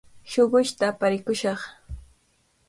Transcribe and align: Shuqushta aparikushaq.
Shuqushta 0.31 0.83
aparikushaq. 0.93 1.61